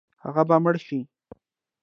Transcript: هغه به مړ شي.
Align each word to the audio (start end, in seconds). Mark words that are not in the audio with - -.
هغه 0.23 0.43
به 0.47 0.55
مړ 0.63 0.75
شي. 0.85 0.99